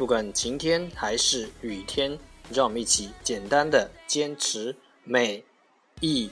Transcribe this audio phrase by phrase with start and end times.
[0.00, 2.18] 不管晴天还是雨天，
[2.50, 5.42] 让我们一起简单的坚持每
[6.00, 6.30] 一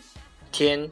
[0.52, 0.90] 天。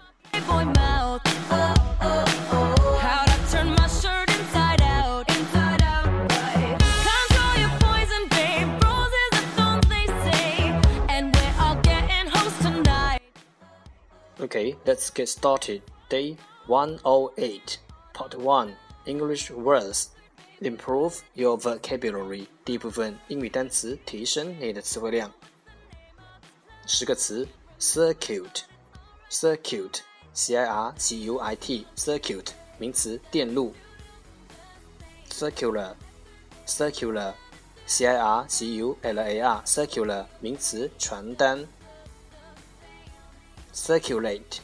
[0.49, 1.21] Boy mouth.
[1.51, 2.99] Oh, oh, oh.
[2.99, 5.29] How'd I turn my shirt inside out?
[5.29, 6.79] Inside out, right.
[7.05, 8.69] Control your poison, babe.
[8.83, 10.73] Roses are thorns, they say.
[11.09, 13.21] And we're all getting host tonight.
[14.41, 15.83] Okay, let's get started.
[16.09, 17.79] Day 108,
[18.15, 20.11] Part 1 English words.
[20.61, 22.47] Improve your vocabulary.
[22.65, 25.33] 第一部分英语单词，提升你的词汇量。
[26.87, 27.47] 十个词：
[27.81, 32.47] circuit，circuit，c i r c u i t，circuit，
[32.79, 33.75] 名词，电路。
[35.31, 41.67] circular，circular，c i r c u l a r，circular，名词，传单。
[43.75, 44.61] circulate,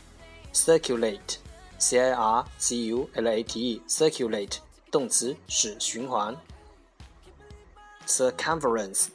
[0.52, 1.38] circulate,
[1.78, 4.58] c i r c u l a t e, circulate
[4.93, 6.37] 动词使循环。
[8.05, 9.07] circumference,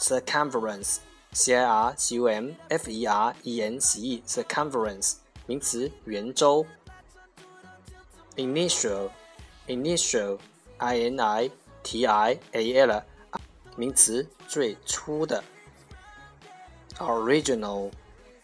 [0.00, 0.96] circumference,
[1.32, 6.66] c i r c u m f e r e n c e, circumference 名词圆周。
[8.34, 9.10] initial,
[9.68, 10.40] initial,
[10.78, 11.50] i n i
[11.84, 13.04] t i a l,
[13.76, 15.44] 名词最初的。
[16.98, 17.92] original,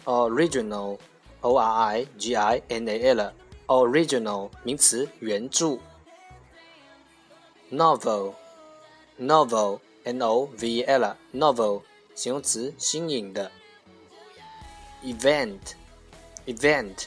[0.04, 0.96] original,
[1.40, 3.32] o r i g i n a l,
[3.66, 5.80] original 名词原著。
[7.70, 8.34] Novel,
[9.18, 11.82] novel, n o v e l, novel
[12.14, 13.50] 形容词新颖的。
[15.04, 15.74] event,
[16.46, 17.06] event,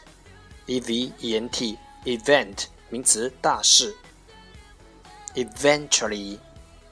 [0.68, 3.96] e v e n t, event 名词大事。
[5.36, 6.38] eventually,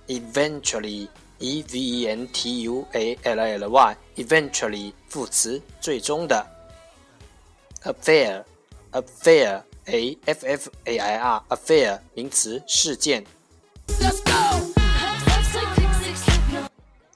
[0.08, 1.08] eventually,
[1.40, 6.46] e v e n t u a l l y, eventually 副词最终的。
[7.84, 8.44] affair,
[8.92, 13.24] affair, a f f a i r, affair 名词事件。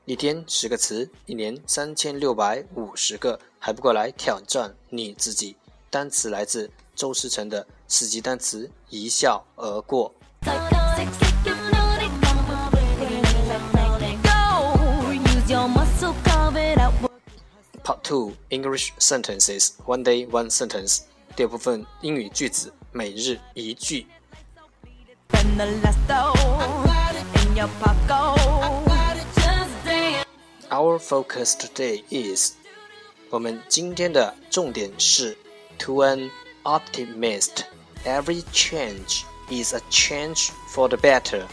[0.06, 5.56] 一天十个词，一年三千六百五十个，还不过来挑战你自己。
[5.90, 10.14] 单词来自周思成的四级单词，一笑而过。
[17.82, 21.04] Part Two English Sentences One Day One Sentence
[21.38, 24.06] 第二部分英语句子，每日一句。
[30.73, 32.53] Our focus today is
[33.31, 35.37] 我们今天的重点是
[35.79, 36.31] To an
[36.65, 37.65] optimist,
[38.05, 41.47] every change is a change for the better.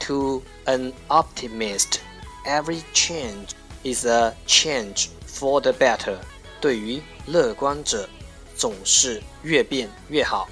[0.00, 2.00] To an optimist,
[2.44, 3.50] every change
[3.82, 6.18] is a change for the better.
[6.60, 8.08] 对于乐观者，
[8.56, 10.48] 总是越变越好。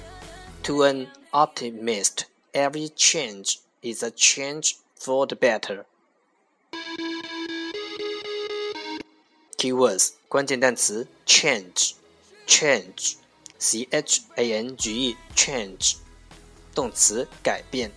[0.63, 5.85] To an optimist, every change is a change for the better.
[9.61, 11.93] Keywords 关键单词 change
[12.45, 13.15] change
[13.57, 15.95] c h a n g e change
[16.75, 17.91] 动词改变。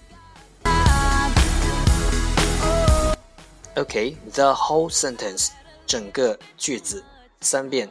[3.76, 5.50] Okay, the whole sentence
[5.86, 7.04] 整个句子
[7.40, 7.88] 三遍。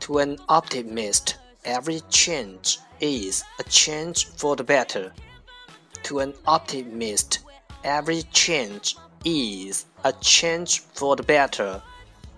[0.00, 1.34] To an optimist,
[1.64, 5.12] every change is a change for the better.
[6.04, 7.40] To an optimist,
[7.82, 11.82] every change is a change for the better.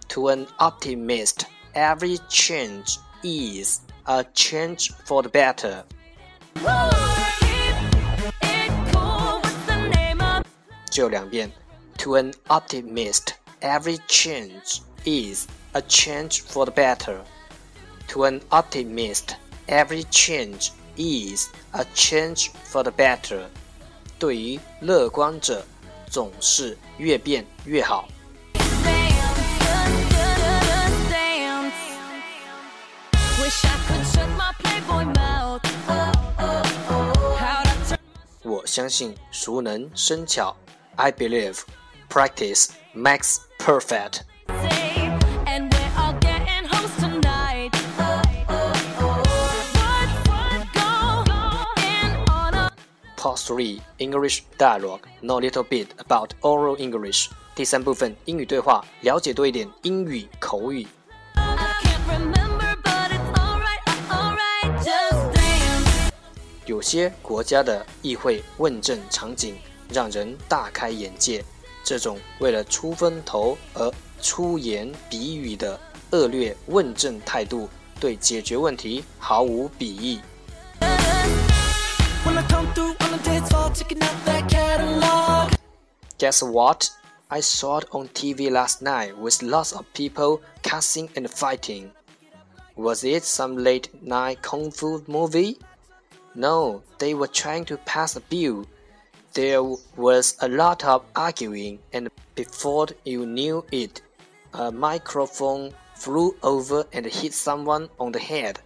[0.08, 5.84] To an optimist, every change is a change for the better.
[6.54, 6.66] Keep
[8.43, 9.40] it cool.
[9.40, 10.44] What's the name of
[10.90, 11.50] 只有两遍。
[11.99, 17.20] To an optimist, every change is a change for the better.
[18.08, 19.37] To an optimist,
[19.69, 23.46] every change is a change for the better.
[24.19, 25.64] 对于乐观者，
[26.09, 28.07] 总是越变越好。
[38.44, 40.56] 我相信熟能生巧。
[40.95, 41.59] I believe
[42.10, 44.21] practice makes perfect.
[53.17, 55.01] Part three English dialogue.
[55.23, 57.29] Know a little bit about oral English.
[57.55, 60.85] 第三部分英语对话，了解多一点英语口语。
[66.67, 69.55] 有些国家的议会问政场景
[69.91, 71.43] 让人大开眼界，
[71.83, 73.91] 这种为了出风头而
[74.21, 75.79] 出言比语的
[76.11, 77.67] 恶劣问政态度，
[77.99, 80.19] 对解决问题毫无裨益。
[86.17, 86.89] Guess what?
[87.29, 91.91] I saw it on TV last night with lots of people cussing and fighting.
[92.77, 95.57] Was it some late night kung fu movie?
[96.33, 98.65] No, they were trying to pass a bill.
[99.33, 99.61] There
[99.97, 104.01] was a lot of arguing, and before you knew it,
[104.53, 108.59] a microphone flew over and hit someone on the head.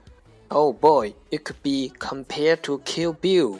[0.52, 3.60] Oh boy, it could be compared to Kill Bill.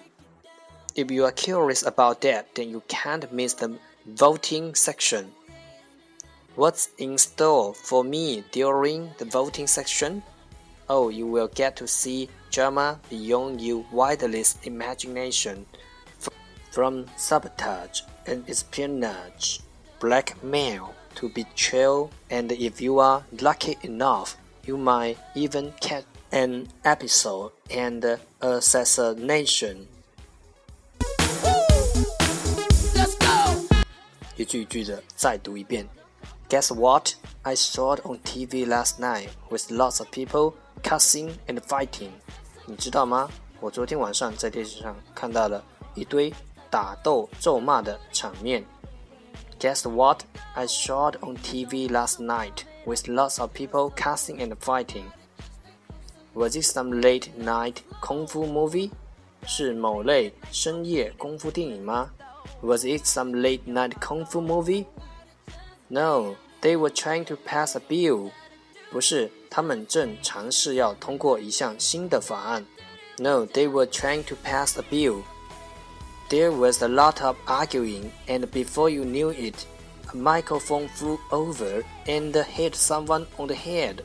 [0.94, 5.32] If you are curious about that, then you can't miss the voting section.
[6.56, 10.22] What's in store for me during the voting section?
[10.90, 15.66] Oh, you will get to see drama beyond your wildest imagination.
[16.72, 19.62] From sabotage and espionage,
[20.02, 24.36] blackmail to betrayal, and if you are lucky enough,
[24.66, 26.04] you might even catch
[26.34, 29.88] an episode and assassination.
[34.41, 35.89] 一句一句的再读一遍。
[36.49, 37.13] Guess what?
[37.43, 42.11] I saw it on TV last night with lots of people cussing and fighting.
[42.67, 43.29] 你知道吗？
[43.61, 45.65] 我昨天晚上在电视上看到了
[45.95, 46.33] 一堆
[46.71, 48.65] 打斗咒骂的场面。
[49.59, 50.23] Guess what?
[50.55, 55.05] I saw it on TV last night with lots of people cussing and fighting.
[56.35, 58.91] Was it some late night kung fu movie?
[59.47, 62.11] 是某类深夜功夫电影吗
[62.63, 64.87] ？Was it some late night kung fu movie?
[65.89, 68.31] No, they were trying to pass a bill.
[68.91, 72.67] 不是，他们正尝试要通过一项新的法案。
[73.19, 75.23] No, they were trying to pass a bill.
[76.29, 79.55] There was a lot of arguing, and before you knew it,
[80.13, 83.99] a microphone flew over and hit someone on the head.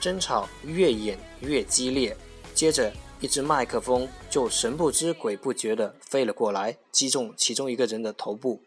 [0.00, 2.16] 争吵越演越激烈，
[2.54, 8.60] 接着 一只麦克风就神不知鬼不觉地飞了过来，击中其中一个人的头部。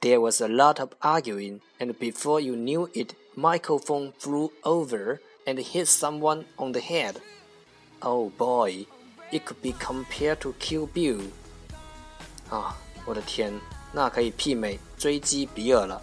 [0.00, 5.62] There was a lot of arguing, and before you knew it, microphone flew over and
[5.62, 7.16] hit someone on the head.
[8.00, 8.86] Oh boy,
[9.30, 11.22] it could be compared to Kill Bill.
[12.50, 12.76] 啊，
[13.06, 13.58] 我的天，
[13.92, 16.02] 那可以媲美追击比尔了。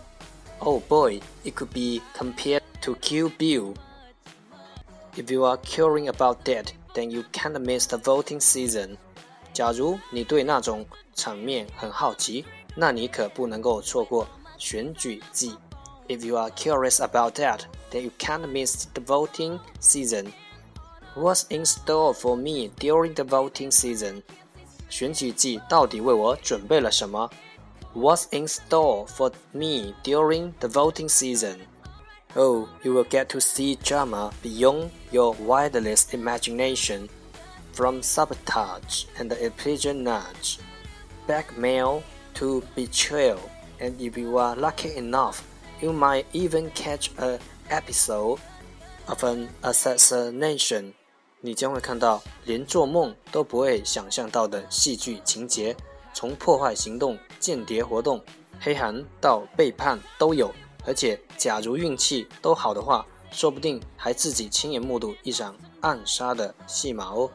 [0.60, 3.76] Oh boy, it could be compared to Kill Bill.
[5.16, 8.98] If you are curious about that, then you can't miss the voting season.
[9.54, 12.46] 假如你对那种场面很好奇，
[12.76, 15.56] 那你可不能够错过选举季。
[16.08, 17.62] If you are curious about that,
[17.92, 20.32] then you can't miss the voting season.
[21.16, 24.24] What's in store for me during the voting season?
[24.90, 27.30] 选举季到底为我准备了什么？
[27.94, 31.58] What's in store for me during the voting season?
[32.36, 37.10] Oh, you will get to see drama beyond your wildest imagination,
[37.74, 40.60] from sabotage and espionage,
[41.28, 42.04] blackmail
[42.36, 43.40] to betrayal,
[43.80, 45.42] and if you are lucky enough,
[45.82, 48.40] you might even catch an episode
[49.08, 50.94] of an assassination.
[51.42, 55.76] 你将会看到连做梦都不会想象到的戏剧情节，
[56.14, 58.24] 从破坏行动、间谍活动、
[58.60, 60.54] 黑函到背叛都有。
[60.86, 67.30] 而且，假如运气都好的话，说不定还自己亲眼目睹一场暗杀的戏码哦。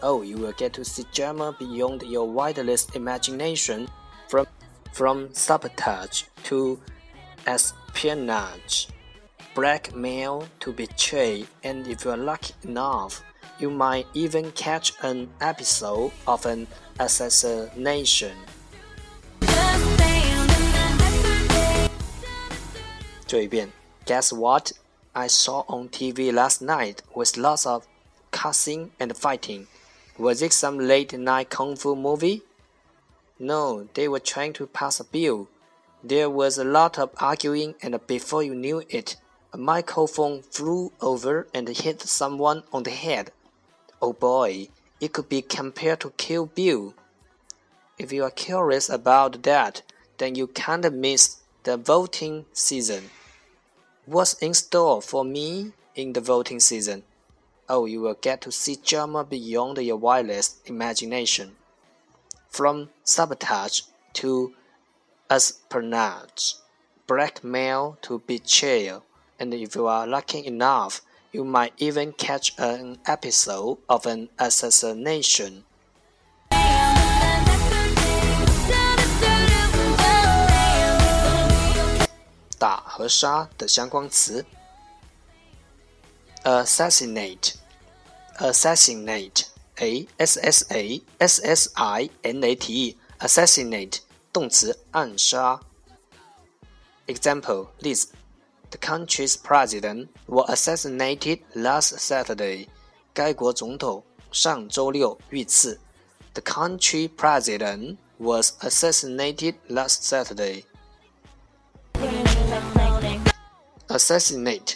[0.00, 3.86] Oh, you will get to see drama beyond your wildest imagination,
[4.28, 4.46] from
[4.92, 6.80] from sabotage to
[7.46, 8.88] espionage,
[9.54, 13.20] blackmail to betray, and if you are lucky enough,
[13.58, 16.66] you might even catch an episode of an
[16.98, 18.32] assassination.
[23.26, 23.70] 这一遍，
[24.06, 24.72] Guess what?
[25.14, 27.84] I saw on TV last night with lots of
[28.30, 29.66] cussing and fighting.
[30.18, 32.42] Was it some late night kung fu movie?
[33.38, 35.48] No, they were trying to pass a bill.
[36.02, 39.16] There was a lot of arguing, and before you knew it,
[39.52, 43.32] a microphone flew over and hit someone on the head.
[44.00, 44.68] Oh boy,
[45.00, 46.94] it could be compared to Kill Bill.
[47.98, 49.82] If you are curious about that,
[50.18, 51.35] then you can't miss
[51.67, 53.09] the voting season.
[54.05, 57.03] What's in store for me in the voting season?
[57.67, 61.57] Oh, you will get to see drama beyond your wildest imagination.
[62.47, 63.81] From sabotage
[64.13, 64.53] to
[65.29, 66.53] espionage,
[67.05, 69.03] blackmail to betrayal,
[69.37, 71.01] and if you are lucky enough,
[71.33, 75.65] you might even catch an episode of an assassination.
[82.57, 84.45] 打和杀的相关词
[86.43, 87.53] ：assassinate、
[88.37, 89.45] assassinate、
[89.75, 93.99] a s s a s s i n a t e、assassinate
[94.33, 95.59] 动词暗杀。
[97.07, 98.09] Example 例子
[98.71, 102.67] ：The country's president was assassinated last Saturday.
[103.13, 105.79] 该国总统上周六遇刺。
[106.33, 110.65] The country president was assassinated last Saturday.
[113.87, 114.75] assassinate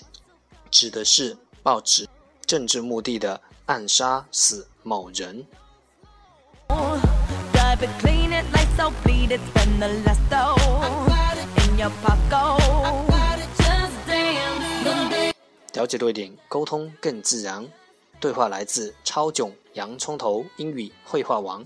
[0.69, 2.07] 指的是报纸
[2.45, 5.45] 政治目的的暗杀死某人。
[15.73, 17.67] 了解多一点沟通更自然。
[18.19, 21.65] 对话来自超囧洋葱头英语绘画王。